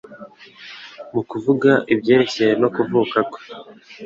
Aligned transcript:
Mu 1.13 1.21
kuvuga 1.29 1.71
ibyerekeranye 1.93 2.55
no 2.61 2.69
kuvuka 2.75 3.17
kwe, 3.31 3.39